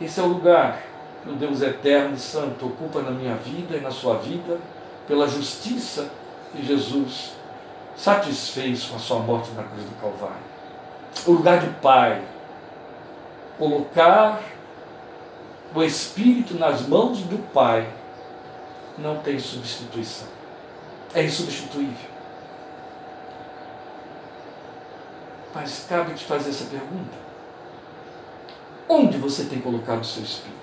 [0.00, 0.80] Esse é o lugar
[1.22, 4.58] que o Deus eterno e santo ocupa na minha vida e na sua vida,
[5.06, 6.10] pela justiça
[6.52, 7.32] que Jesus
[7.96, 10.42] satisfez com a sua morte na cruz do Calvário.
[11.26, 12.22] O lugar de Pai.
[13.58, 14.42] Colocar
[15.74, 17.88] o Espírito nas mãos do Pai
[18.98, 20.28] não tem substituição.
[21.14, 22.10] É insubstituível.
[25.54, 27.21] Mas cabe te fazer essa pergunta.
[28.88, 30.62] Onde você tem colocado o seu espírito?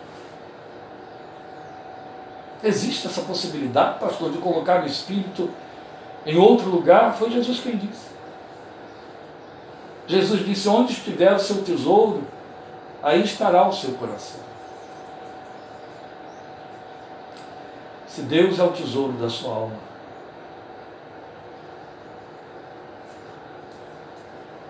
[2.63, 5.49] Existe essa possibilidade, pastor, de colocar o espírito
[6.25, 7.15] em outro lugar?
[7.15, 8.09] Foi Jesus quem disse.
[10.07, 12.23] Jesus disse: Onde estiver o seu tesouro,
[13.01, 14.41] aí estará o seu coração.
[18.07, 19.89] Se Deus é o tesouro da sua alma,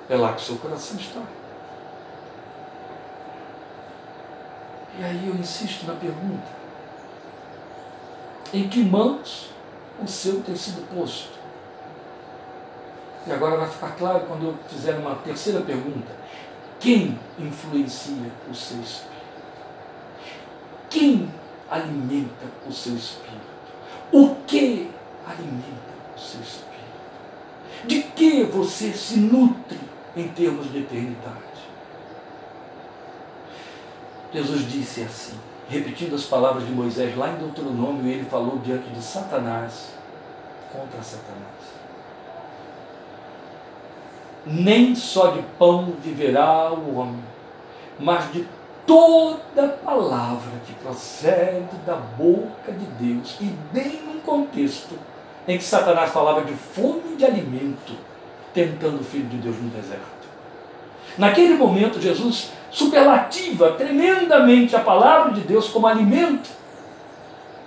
[0.09, 1.21] É lá que o seu coração está.
[4.99, 6.45] E aí eu insisto na pergunta:
[8.53, 9.49] em que mãos
[10.03, 11.39] o seu tem sido posto?
[13.25, 16.11] E agora vai ficar claro quando eu fizer uma terceira pergunta:
[16.81, 19.09] quem influencia o seu espírito?
[20.89, 21.31] Quem
[21.69, 23.39] alimenta o seu espírito?
[24.11, 24.91] O que
[25.25, 26.67] alimenta o seu espírito?
[27.85, 29.79] De que você se nutre
[30.17, 31.48] em termos de eternidade.
[34.33, 39.01] Jesus disse assim, repetindo as palavras de Moisés lá em Deuteronômio, ele falou diante de
[39.01, 39.93] Satanás,
[40.71, 41.79] contra Satanás.
[44.45, 47.23] Nem só de pão viverá o homem,
[47.99, 48.47] mas de
[48.85, 54.95] toda palavra que procede da boca de Deus, e bem num contexto
[55.47, 57.95] em que Satanás falava de fome de alimento,
[58.53, 60.19] tentando o Filho de Deus no deserto.
[61.17, 66.49] Naquele momento, Jesus superlativa tremendamente a palavra de Deus como alimento.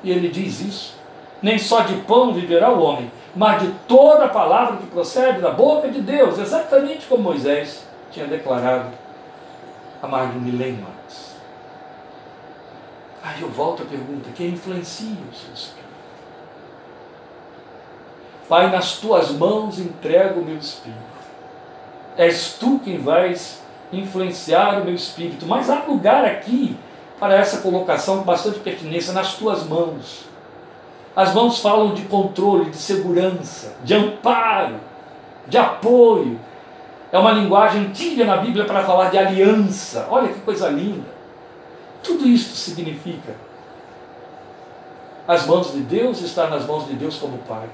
[0.03, 0.95] E ele diz isso:
[1.43, 5.51] nem só de pão viverá o homem, mas de toda a palavra que procede da
[5.51, 8.91] boca de Deus, exatamente como Moisés tinha declarado
[10.03, 11.37] há mais de um milênio antes.
[13.23, 15.83] Aí eu volto à pergunta: quem influencia o seu espírito?
[18.49, 21.01] Pai, nas tuas mãos entrego o meu espírito.
[22.17, 23.62] És tu quem vais
[23.93, 25.47] influenciar o meu espírito.
[25.47, 26.77] Mas há lugar aqui
[27.19, 30.25] para essa colocação com bastante pertinência nas tuas mãos.
[31.15, 34.77] As mãos falam de controle, de segurança, de amparo,
[35.47, 36.41] de apoio.
[37.13, 40.07] É uma linguagem antiga na Bíblia para falar de aliança.
[40.11, 41.07] Olha que coisa linda.
[42.03, 43.35] Tudo isso significa.
[45.29, 47.69] As mãos de Deus estão nas mãos de Deus como Pai.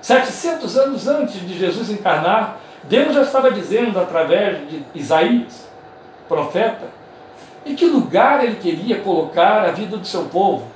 [0.00, 5.68] 700 anos antes de Jesus encarnar, Deus já estava dizendo através de Isaías,
[6.28, 6.86] profeta,
[7.64, 10.66] em que lugar ele queria colocar a vida do seu povo.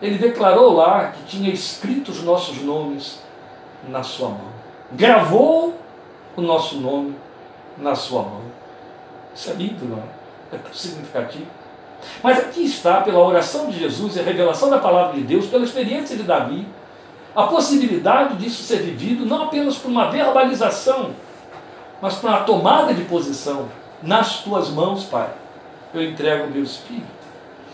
[0.00, 3.22] Ele declarou lá que tinha escrito os nossos nomes
[3.88, 4.52] na sua mão.
[4.92, 5.78] Gravou
[6.36, 7.14] o nosso nome
[7.78, 8.42] na sua mão.
[9.34, 10.56] Isso é lindo, não é?
[10.56, 11.46] É tão significativo.
[12.22, 15.64] Mas aqui está, pela oração de Jesus e a revelação da palavra de Deus, pela
[15.64, 16.66] experiência de Davi,
[17.34, 21.10] a possibilidade disso ser vivido não apenas por uma verbalização,
[22.00, 23.68] mas por uma tomada de posição.
[24.02, 25.30] Nas tuas mãos, Pai,
[25.94, 27.06] eu entrego o meu espírito.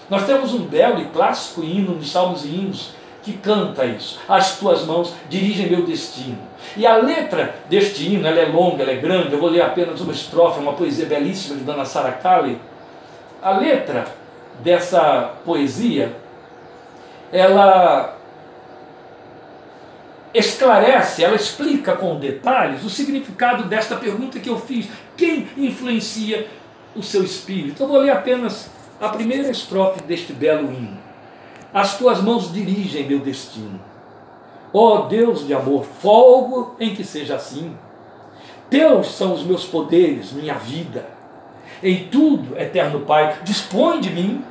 [0.08, 2.92] Nós temos um belo e clássico hino de Salmos e Hinos
[3.22, 4.20] que canta isso.
[4.28, 6.38] As tuas mãos dirigem meu destino.
[6.76, 9.32] E a letra deste hino, ela é longa, ela é grande.
[9.32, 12.58] Eu vou ler apenas uma estrofe, uma poesia belíssima de Dona Sara Kali.
[13.42, 14.06] A letra
[14.60, 16.16] dessa poesia,
[17.32, 18.17] ela
[20.38, 24.88] esclarece, ela explica com detalhes o significado desta pergunta que eu fiz.
[25.16, 26.46] Quem influencia
[26.94, 27.82] o seu espírito?
[27.82, 28.70] Eu vou ler apenas
[29.00, 30.98] a primeira estrofe deste belo hino.
[31.72, 33.80] As tuas mãos dirigem meu destino.
[34.72, 37.76] Ó oh, Deus de amor, folgo em que seja assim.
[38.68, 41.06] Teus são os meus poderes, minha vida.
[41.82, 44.44] Em tudo, eterno Pai, dispõe de mim.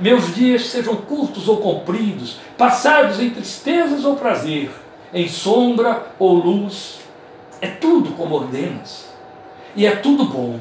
[0.00, 4.70] Meus dias sejam curtos ou compridos, passados em tristezas ou prazer,
[5.12, 7.00] em sombra ou luz,
[7.60, 9.08] é tudo como ordenas,
[9.74, 10.60] e é tudo bom,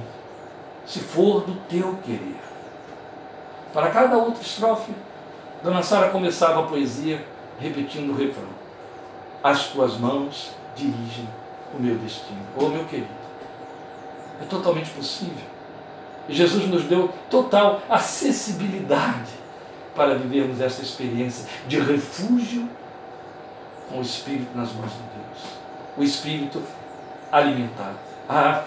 [0.85, 2.37] se for do teu querer.
[3.73, 4.91] Para cada outra estrofe,
[5.63, 7.25] Dona Sara começava a poesia
[7.59, 8.49] repetindo o refrão:
[9.43, 11.27] As tuas mãos dirigem
[11.77, 12.39] o meu destino.
[12.55, 13.09] Oh, meu querido,
[14.41, 15.45] é totalmente possível.
[16.29, 19.31] E Jesus nos deu total acessibilidade
[19.95, 22.69] para vivermos essa experiência de refúgio
[23.89, 25.53] com o Espírito nas mãos de Deus.
[25.97, 26.61] O Espírito
[27.31, 27.97] alimentado.
[28.29, 28.63] Ah,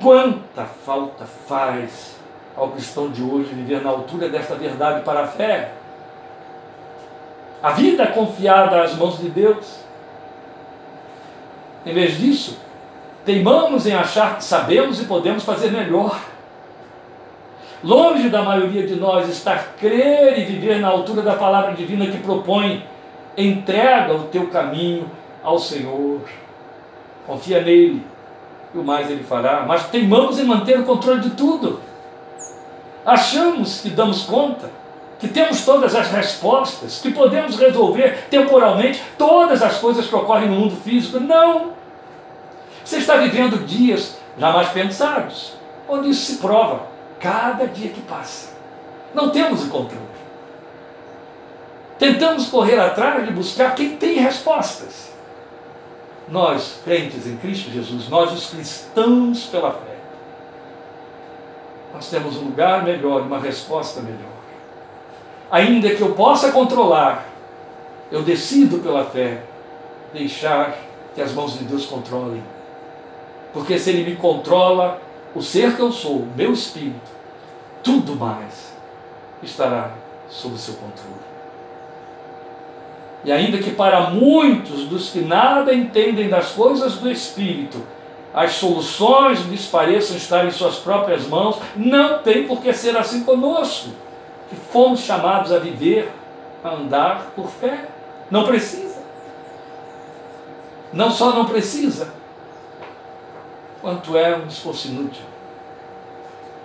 [0.00, 2.16] quanta falta faz
[2.56, 5.72] ao cristão de hoje viver na altura desta verdade para a fé.
[7.62, 9.80] A vida confiada às mãos de Deus.
[11.86, 12.58] Em vez disso,
[13.24, 16.20] teimamos em achar que sabemos e podemos fazer melhor.
[17.82, 22.18] Longe da maioria de nós estar crer e viver na altura da palavra divina que
[22.18, 22.86] propõe
[23.36, 25.10] entrega o teu caminho
[25.42, 26.20] ao Senhor.
[27.26, 28.04] Confia nele
[28.74, 29.64] e o mais ele fará.
[29.66, 31.80] Mas teimamos em manter o controle de tudo.
[33.04, 34.70] Achamos que damos conta,
[35.18, 40.56] que temos todas as respostas, que podemos resolver temporalmente todas as coisas que ocorrem no
[40.56, 41.18] mundo físico.
[41.18, 41.72] Não!
[42.84, 45.54] Você está vivendo dias jamais pensados,
[45.88, 46.82] onde isso se prova
[47.18, 48.52] cada dia que passa.
[49.14, 50.11] Não temos o controle.
[52.02, 55.12] Tentamos correr atrás de buscar quem tem respostas.
[56.28, 59.94] Nós, crentes em Cristo Jesus, nós os cristãos pela fé,
[61.94, 64.32] nós temos um lugar melhor, uma resposta melhor.
[65.48, 67.24] Ainda que eu possa controlar,
[68.10, 69.44] eu decido pela fé
[70.12, 70.76] deixar
[71.14, 72.42] que as mãos de Deus controlem.
[73.52, 75.00] Porque se Ele me controla,
[75.36, 77.12] o ser que eu sou, meu espírito,
[77.80, 78.72] tudo mais
[79.40, 79.92] estará
[80.28, 81.31] sob seu controle.
[83.24, 87.80] E ainda que para muitos dos que nada entendem das coisas do Espírito,
[88.34, 93.24] as soluções lhes pareçam estar em suas próprias mãos, não tem por que ser assim
[93.24, 93.90] conosco,
[94.48, 96.10] que fomos chamados a viver,
[96.64, 97.86] a andar por fé.
[98.30, 99.02] Não precisa.
[100.92, 102.12] Não só não precisa,
[103.80, 105.24] quanto é um esforço inútil.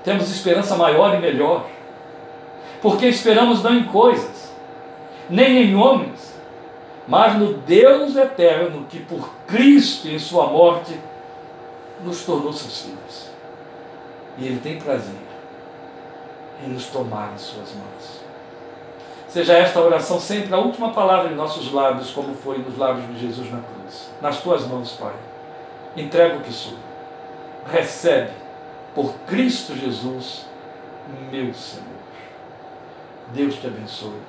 [0.03, 1.65] Temos esperança maior e melhor,
[2.81, 4.53] porque esperamos não em coisas,
[5.29, 6.26] nem em homens,
[7.07, 10.99] mas no Deus eterno que por Cristo em sua morte
[12.03, 13.29] nos tornou seus filhos.
[14.37, 15.15] E Ele tem prazer
[16.65, 18.21] em nos tomar em suas mãos.
[19.29, 23.19] Seja esta oração sempre a última palavra em nossos lábios, como foi nos lábios de
[23.19, 24.09] Jesus na cruz.
[24.21, 25.13] Nas tuas mãos, Pai.
[25.95, 26.77] Entrega o que sou.
[27.69, 28.31] Recebe
[28.95, 30.45] por Cristo Jesus,
[31.31, 31.85] meu Senhor.
[33.33, 34.21] Deus te abençoe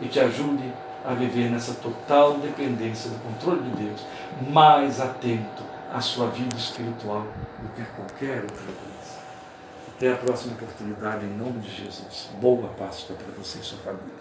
[0.00, 0.72] e te ajude
[1.06, 4.04] a viver nessa total dependência do controle de Deus,
[4.50, 7.24] mais atento à sua vida espiritual
[7.62, 9.16] do que a qualquer outra coisa.
[9.96, 12.28] Até a próxima oportunidade, em nome de Jesus.
[12.40, 14.15] Boa Páscoa para você e sua família.